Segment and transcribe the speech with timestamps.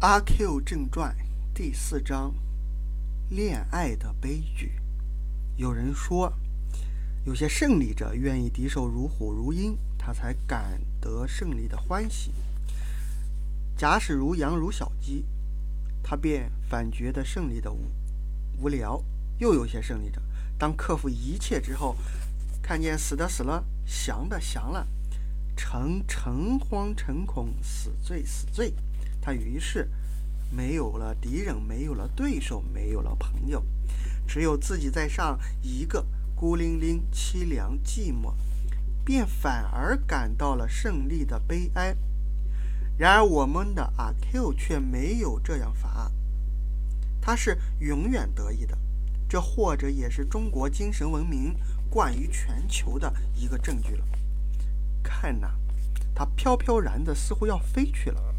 [0.00, 1.14] 阿 Q 正传
[1.52, 2.32] 第四章：
[3.28, 4.80] 恋爱的悲剧。
[5.56, 6.32] 有人说，
[7.26, 12.30] 有些胜利者愿意敌手如虎如鹰，他才感得胜利的欢喜；
[13.76, 15.26] 假使如羊如小鸡，
[16.02, 17.84] 他便反觉得胜利的无
[18.58, 19.04] 无聊。
[19.36, 20.22] 又有些胜利者，
[20.56, 21.94] 当克服一切之后，
[22.62, 24.88] 看见死的死了，降的降了，
[25.54, 28.72] 诚诚惶诚恐，死罪死罪。
[29.20, 29.88] 他于是
[30.50, 33.64] 没有了敌人，没有了对手，没有了朋友，
[34.26, 38.34] 只有自己在上一个孤零零、凄凉寂寞，
[39.04, 41.96] 便反而感到了胜利的悲哀。
[42.96, 46.10] 然而我们的阿 Q 却没有这样法，
[47.20, 48.76] 他是永远得意的。
[49.28, 51.54] 这或者也是中国精神文明
[51.88, 54.04] 冠于全球的一个证据了。
[55.02, 55.52] 看呐，
[56.12, 58.29] 他飘飘然的，似乎要飞去了。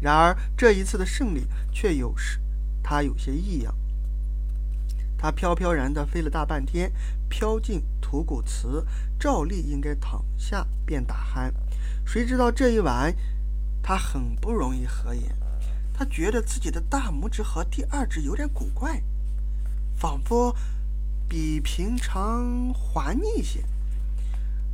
[0.00, 2.40] 然而这一次的胜利却有时，
[2.82, 3.74] 他有些异样。
[5.16, 6.92] 他飘飘然地飞了大半天，
[7.28, 8.86] 飘进吐谷祠，
[9.18, 11.52] 照例应该躺下便打鼾。
[12.04, 13.12] 谁知道这一晚，
[13.82, 15.36] 他很不容易合眼。
[15.92, 19.02] 他觉得自己的大拇指和第二指有点古怪，
[19.96, 20.54] 仿佛
[21.28, 23.64] 比平常滑腻一些。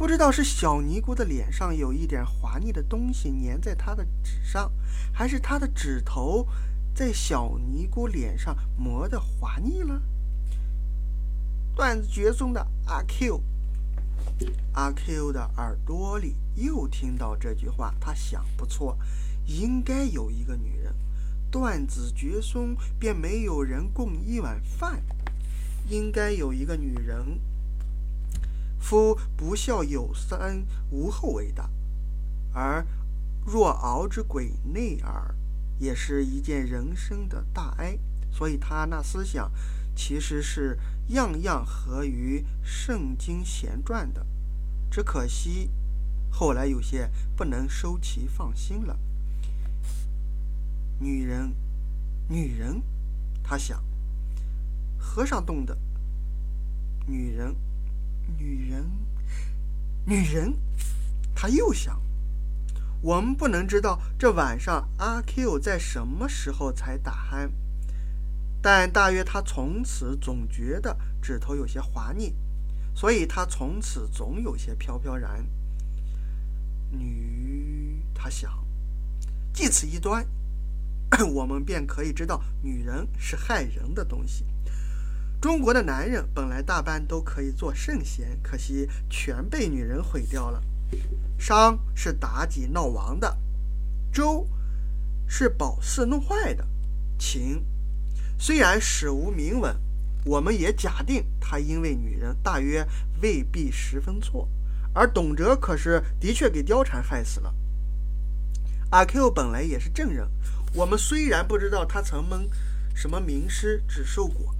[0.00, 4.72] 不知道是小尼姑的脸上有一点滑腻的东西粘在她的纸上，
[5.12, 6.48] 还是她的指头
[6.94, 10.00] 在小尼姑脸上磨得滑腻了。
[11.76, 13.42] 段子绝孙的阿 Q，
[14.72, 18.98] 阿 Q 的耳朵里又听到这句话，他想不错，
[19.44, 20.94] 应该有一个女人。
[21.50, 25.04] 断子绝孙便没有人供一碗饭，
[25.90, 27.38] 应该有一个女人。
[28.80, 31.70] 夫不孝有三，无后为大。
[32.52, 32.84] 而
[33.46, 35.34] 若熬之鬼内耳，
[35.78, 37.96] 也是一件人生的大哀。
[38.32, 39.52] 所以他那思想，
[39.94, 40.78] 其实是
[41.08, 44.26] 样样合于圣经闲传的。
[44.90, 45.70] 只可惜，
[46.30, 48.98] 后来有些不能收其放心了。
[50.98, 51.54] 女人，
[52.28, 52.82] 女人，
[53.42, 53.82] 他想，
[54.96, 55.76] 和尚动的，
[57.06, 57.54] 女人。
[58.38, 58.90] 女人，
[60.04, 60.54] 女人，
[61.34, 62.00] 他又想，
[63.02, 67.50] 我们不能知道这晚上阿 Q 在什么时候才打鼾，
[68.62, 72.34] 但大约他从此总觉得指头有些滑腻，
[72.94, 75.46] 所以他从此总有些飘飘然。
[76.90, 78.66] 女，他想，
[79.52, 80.26] 即此一端，
[81.32, 84.44] 我们便可以知道女人是害人的东西。
[85.40, 90.62] 中国的男人本来大半都可以做圣贤，可惜全被女人毁掉了。
[91.38, 93.38] 商是妲己闹亡的，
[94.12, 94.46] 周
[95.26, 96.66] 是褒姒弄坏的，
[97.18, 97.64] 秦
[98.38, 99.74] 虽然史无明文，
[100.26, 102.86] 我们也假定他因为女人，大约
[103.22, 104.46] 未必十分错。
[104.92, 107.54] 而董卓可是的确给貂蝉害死了。
[108.90, 110.28] 阿 Q 本来也是正人，
[110.74, 112.50] 我们虽然不知道他曾蒙
[112.94, 114.54] 什么名师指授过。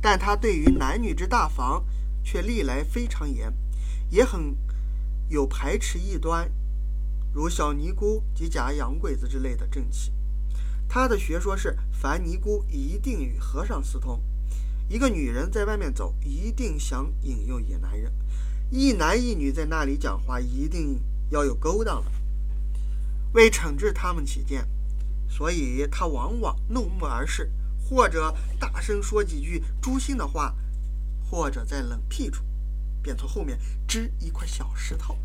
[0.00, 1.84] 但他对于男女之大防，
[2.22, 3.52] 却历来非常严，
[4.10, 4.56] 也很
[5.28, 6.50] 有排斥异端，
[7.32, 10.12] 如小尼姑及假洋鬼子之类的正气。
[10.88, 14.22] 他的学说是：凡尼姑一定与和尚私通，
[14.88, 18.12] 一个女人在外面走，一定想引诱野男人；
[18.70, 22.12] 一男一女在那里讲话，一定要有勾当了。
[23.32, 24.66] 为惩治他们起见，
[25.28, 27.50] 所以他往往怒目而视。
[27.88, 30.56] 或者大声说几句诛心的话，
[31.22, 32.42] 或者在冷僻处，
[33.00, 35.16] 便从后面支一块小石头。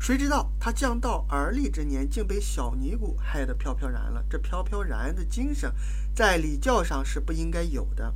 [0.00, 4.24] 谁知道他将到而立之年，竟被小尼姑害得飘飘然了。
[4.28, 5.72] 这飘飘然的精神，
[6.14, 8.12] 在礼教上是不应该有的。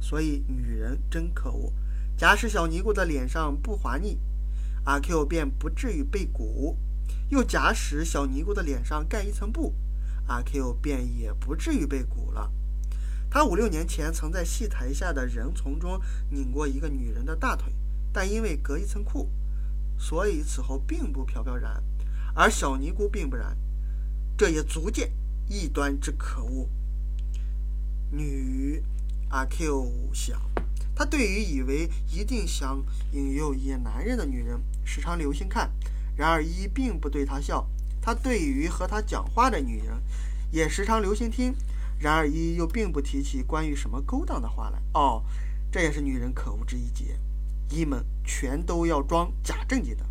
[0.00, 1.72] 所以女人真可恶。
[2.16, 4.18] 假使小尼姑的脸上不滑腻，
[4.84, 6.76] 阿 Q 便不至于被蛊；
[7.28, 9.74] 又假使小尼姑的脸上盖一层布，
[10.26, 12.50] 阿 Q 便也不至于被蛊了。
[13.34, 15.98] 他五六年前曾在戏台下的人丛中
[16.28, 17.72] 拧过一个女人的大腿，
[18.12, 19.30] 但因为隔一层裤，
[19.96, 21.82] 所以此后并不飘飘然。
[22.34, 23.56] 而小尼姑并不然，
[24.36, 25.12] 这也足见
[25.48, 26.68] 异端之可恶。
[28.10, 28.82] 女
[29.30, 30.38] 阿 Q 想，
[30.94, 35.70] 他对于以为一定想引诱野男人的女人，时常留心看；
[36.14, 37.66] 然而一并不对他笑。
[38.02, 40.02] 他对于和他讲话的女人，
[40.50, 41.54] 也时常留心听。
[42.02, 44.82] 然而一又并不提起关于什么勾当的话来。
[44.92, 45.22] 哦，
[45.70, 47.16] 这也是女人可恶之一节。
[47.70, 50.04] 一们全都要装假正经的。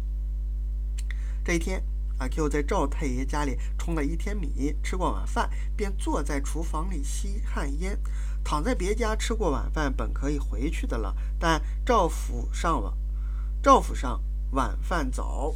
[1.44, 1.84] 这一天，
[2.18, 8.00] 阿 Q 在赵太爷家里冲了一天米，吃过晚饭，便坐在厨房里吸旱烟。
[8.42, 12.98] 躺在别家吃过晚饭，本可以回去的了，但赵府上了，
[13.62, 14.24] 赵府上
[14.54, 15.54] 晚饭早。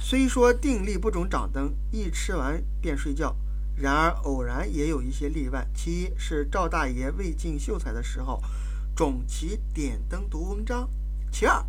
[0.00, 3.36] 虽说定例不准掌灯，一吃完便睡觉，
[3.80, 5.66] 然而偶然也有一些例外。
[5.74, 8.42] 其一是赵大爷未进秀才的时候，
[8.96, 10.88] 种其点灯读文章；
[11.30, 11.64] 其二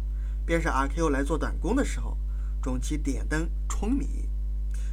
[0.45, 2.17] 便是阿 Q 来做短工的时候。
[2.61, 4.27] 种其点灯舂米，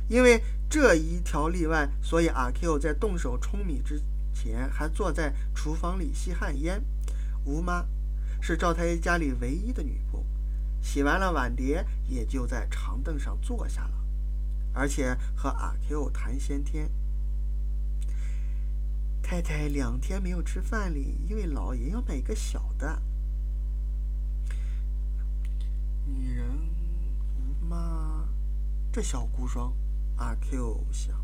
[0.08, 0.40] 因为
[0.70, 4.00] 这一条例外，所以阿 Q 在动手舂米之
[4.32, 6.80] 前，还坐在厨房里吸旱烟。
[7.44, 7.84] 吴妈
[8.40, 10.22] 是赵太爷家里唯一的女仆，
[10.80, 13.94] 洗完了碗碟，也就在长凳上坐下了，
[14.72, 16.88] 而且和阿 Q 谈闲天。
[19.28, 23.02] 太太两天没有吃饭了，因为老爷要买个小的。
[26.04, 26.46] 女人。
[27.68, 28.24] 妈，
[28.92, 29.72] 这小孤孀，
[30.14, 31.20] 阿 Q 想，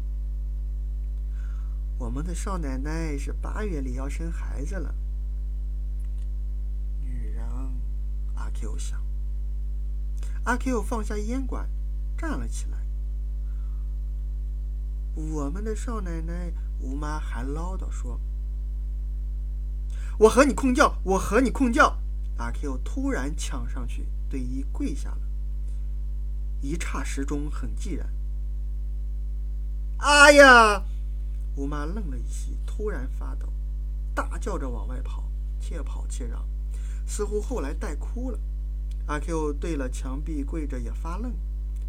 [1.96, 4.92] 我们的少奶奶是八月里要生孩子了。
[7.00, 7.44] 女人，
[8.34, 9.00] 阿 Q 想。
[10.42, 11.70] 阿 Q 放下烟管，
[12.16, 12.81] 站了起来。
[15.14, 18.18] 我们的少奶奶，吴妈还唠叨说
[20.18, 21.98] ：“我和你控教，我和你控教。”
[22.38, 25.20] 阿 Q 突然抢上去，对一跪下了。
[26.60, 28.08] 一刹时中很寂然。
[29.98, 30.82] 哎呀！
[31.54, 33.52] 吴妈愣了一息，突然发抖，
[34.14, 35.30] 大叫着往外跑，
[35.60, 36.48] 且跑且嚷，
[37.06, 38.38] 似乎后来带哭了。
[39.06, 41.34] 阿 Q 对了墙壁跪着也发愣，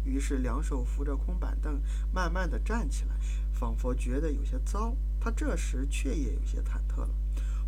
[0.04, 1.80] 于是两手扶着空板凳，
[2.12, 3.14] 慢慢的站起来，
[3.52, 4.94] 仿佛觉得有些糟。
[5.18, 7.08] 他这时却也有些忐忑了，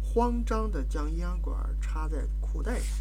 [0.03, 2.99] 慌张的将烟管插在裤带上，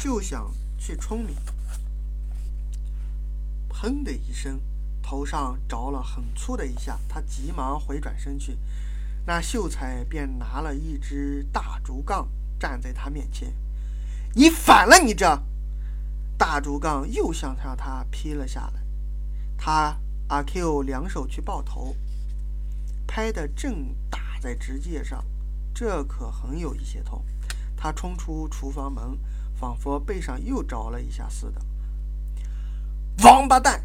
[0.00, 1.34] 就想去冲米。
[3.68, 4.60] 砰的一声，
[5.02, 8.56] 头上着了很粗的一下，他急忙回转身去，
[9.26, 12.28] 那秀才便拿了一只大竹杠
[12.60, 13.52] 站在他面前。
[14.34, 15.42] 你反了，你这！
[16.38, 18.80] 大竹杠又向向他劈了下来。
[19.56, 19.94] 他
[20.28, 21.96] 阿 Q 两手去抱头，
[23.06, 25.24] 拍的正打在直界上，
[25.74, 27.24] 这可很有一些痛。
[27.76, 29.18] 他冲出厨房门，
[29.54, 31.60] 仿佛背上又着了一下似的。
[33.24, 33.84] 王八蛋！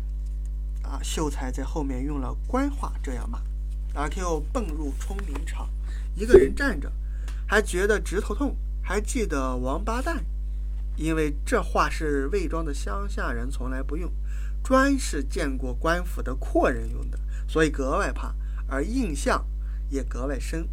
[0.84, 3.42] 啊，秀才在后面用了官话这样骂。
[3.96, 5.70] 阿 Q 蹦入冲米场，
[6.16, 6.92] 一个人站着，
[7.48, 8.56] 还觉得直头痛。
[8.86, 10.26] 还记得“王八蛋”，
[10.96, 14.12] 因为这话是魏庄的乡下人从来不用，
[14.64, 18.36] 专是见过官府的阔人用的，所以格外怕，
[18.68, 19.46] 而印象
[19.90, 20.68] 也格外深。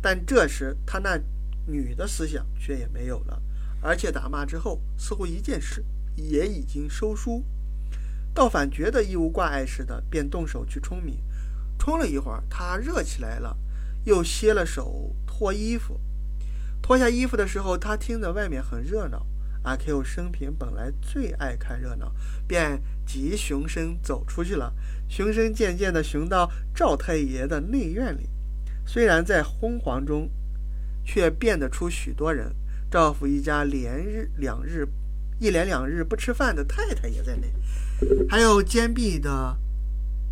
[0.00, 1.20] 但这时他那
[1.66, 3.42] 女的思想却也没有了，
[3.82, 5.84] 而且打骂之后，似乎一件事
[6.16, 7.44] 也已经收书。
[8.32, 11.22] 倒反觉得一无挂碍似的，便动手去冲米。
[11.78, 13.56] 冲了一会儿，他热起来了，
[14.04, 16.00] 又歇了手脱衣服。
[16.80, 19.26] 脱下衣服的时候，他听着外面很热闹。
[19.62, 22.12] 阿 Q 生平本来最爱看热闹，
[22.46, 24.72] 便急循声走出去了。
[25.08, 28.28] 循声渐渐地寻到赵太爷的内院里，
[28.86, 30.30] 虽然在昏黄中，
[31.04, 32.54] 却变得出许多人。
[32.90, 34.88] 赵府一家连日两日。
[35.42, 37.50] 一连两日不吃饭的太太也在内，
[38.28, 39.56] 还有坚壁的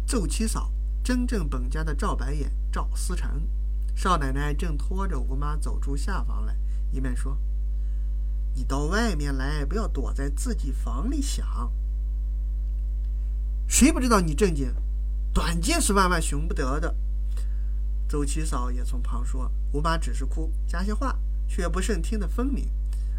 [0.07, 0.71] 奏七嫂，
[1.03, 3.49] 真正本家的赵白眼、赵思成。
[3.95, 6.55] 少奶奶正拖着吴妈走出下房来，
[6.93, 7.35] 一面说
[8.59, 11.73] ：“你到外面来，不要躲在自己房里想。
[13.69, 14.75] 谁不知道你正经，
[15.33, 16.93] 短见是万万寻不得的。”
[18.11, 22.69] 周七嫂也从旁说，吴妈只是哭，加些话却不甚听得分明。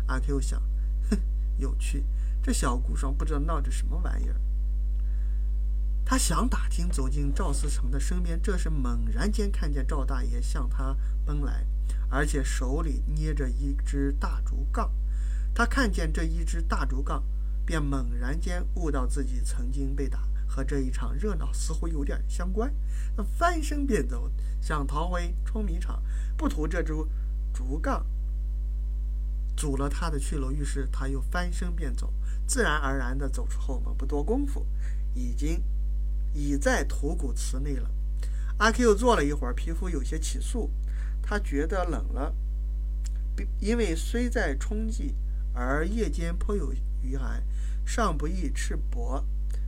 [0.08, 0.62] 阿 Q 想。
[1.10, 1.18] 哼
[1.56, 2.04] 有趣，
[2.44, 4.36] 这小姑孀不知道闹着什么玩意儿。
[6.04, 11.66] 他想打听，走进赵思成的身边，这时猛然间看见赵大爷向他奔来，
[12.10, 14.92] 而且手里捏着一只大竹杠。
[15.60, 17.22] 他看见这一支大竹杠，
[17.66, 22.74] 便猛然间悟到自己曾经被打，和这一场热闹似乎有点相关。
[23.18, 26.02] 他翻身便走，想逃回冲米场，
[26.38, 26.94] 不图这支
[27.52, 28.06] 竹杠。
[29.54, 32.14] 阻了他的去路，于是他又翻身便走，
[32.48, 33.94] 自然而然地走出后门。
[33.98, 34.66] 不多功夫，
[35.14, 35.62] 已经
[36.34, 37.92] 已在土谷祠内了。
[38.60, 40.70] 阿 Q 坐了一会儿，皮肤有些起酥，
[41.22, 42.34] 他觉得冷了，
[43.60, 45.16] 因为虽在春季，
[45.54, 47.44] 而夜间颇有余寒，
[47.86, 49.24] 尚不宜赤膊。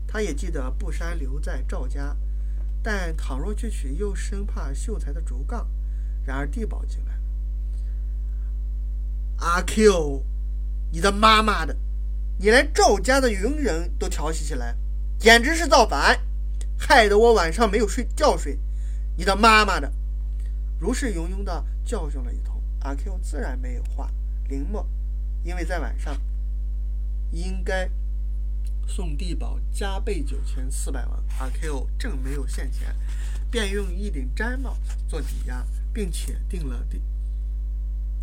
[0.08, 2.16] 他也记得布衫留在赵家，
[2.84, 5.68] 但倘若去取，又生怕秀才的竹杠。
[6.26, 7.18] 然而地保进来。
[9.38, 10.24] 阿 Q，
[10.92, 11.76] 你的妈妈的，
[12.38, 14.76] 你连赵家的佣人都调戏起来，
[15.18, 16.20] 简直是造反，
[16.78, 18.60] 害得我晚上没有睡觉睡。
[19.18, 19.92] 你的妈妈的！
[20.80, 24.12] 如是庸庸的教训了一通，阿 Q 自然没有话。
[24.48, 24.88] 林默
[25.44, 26.20] 因为在晚上
[27.32, 27.90] 应该
[28.88, 32.96] 送地保加倍九千四百万，阿 Q 正没有现钱，
[33.50, 37.02] 便用一顶毡帽做抵押，并且定了定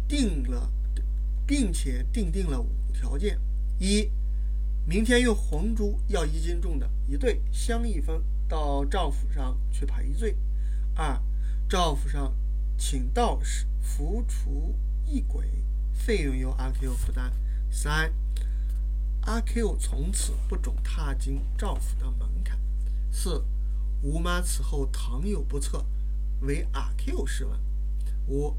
[0.07, 0.71] 定了，
[1.47, 3.39] 并且定定了五条件。
[3.79, 4.11] 一，
[4.87, 10.37] 明天用红珠要一斤重的一对香一分到赵府上去赔罪。
[10.95, 11.21] 二，
[11.69, 12.35] 赵府上
[12.77, 14.75] 请道士扶除
[15.07, 15.47] 异鬼，
[15.99, 17.31] 费用由阿 Q 负担。
[17.71, 18.11] 三，
[19.23, 22.59] 阿 Q 从此不准踏进赵府的门槛。
[23.13, 23.45] 四，
[24.01, 25.85] 吴妈此后倘有不测，
[26.41, 27.61] 为阿 Q 试问。
[28.27, 28.57] 五，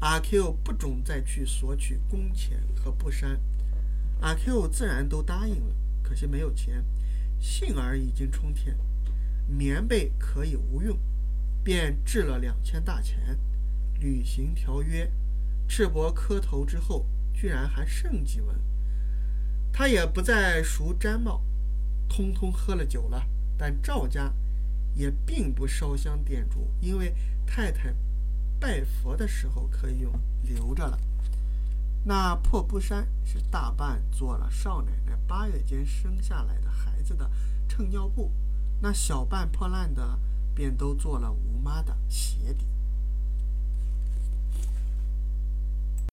[0.00, 3.40] 阿 Q 不准再去索取工钱和布衫。
[4.20, 6.84] 阿 Q 自然都答应了，可惜没有钱，
[7.38, 8.76] 信儿已经充填，
[9.46, 10.98] 棉被可以无用，
[11.64, 13.38] 便掷了两千大钱，
[13.98, 15.10] 履行条约。
[15.70, 18.60] 赤膊磕头之后，居然还剩几文，
[19.72, 21.44] 他也不再赎毡帽，
[22.08, 23.24] 通通喝了酒了。
[23.56, 24.34] 但赵家
[24.94, 27.14] 也并不烧香点烛，因为
[27.46, 27.94] 太太
[28.58, 30.12] 拜佛的时候可以用，
[30.42, 30.98] 留着了。
[32.02, 37.30] 那破布衫是大半做了少奶奶八月间生下来的孩子的
[37.68, 38.32] 衬尿布，
[38.80, 40.18] 那小半破烂的
[40.52, 42.66] 便都做了吴妈的鞋底。